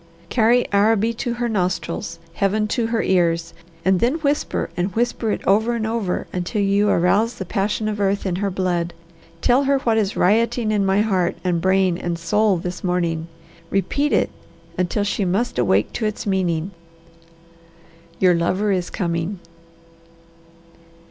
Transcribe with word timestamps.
Carry 0.29 0.65
Araby 0.73 1.13
to 1.13 1.33
her 1.35 1.47
nostrils, 1.47 2.17
Heaven 2.33 2.67
to 2.69 2.87
her 2.87 3.03
ears, 3.03 3.53
and 3.85 3.99
then 3.99 4.15
whisper 4.15 4.71
and 4.75 4.95
whisper 4.95 5.29
it 5.29 5.43
over 5.45 5.75
and 5.75 5.85
over 5.85 6.25
until 6.33 6.63
you 6.63 6.89
arouse 6.89 7.35
the 7.35 7.45
passion 7.45 7.87
of 7.87 8.01
earth 8.01 8.25
in 8.25 8.37
her 8.37 8.49
blood. 8.49 8.95
Tell 9.43 9.65
her 9.65 9.77
what 9.77 9.99
is 9.99 10.17
rioting 10.17 10.71
in 10.71 10.83
my 10.87 11.01
heart, 11.01 11.35
and 11.43 11.61
brain, 11.61 11.99
and 11.99 12.17
soul 12.17 12.57
this 12.57 12.83
morning. 12.83 13.27
Repeat 13.69 14.11
it 14.11 14.31
until 14.75 15.03
she 15.03 15.23
must 15.23 15.59
awake 15.59 15.93
to 15.93 16.05
its 16.07 16.25
meaning, 16.25 16.71
'Your 18.19 18.33
lover 18.33 18.71
is 18.71 18.89
coming.'" 18.89 19.39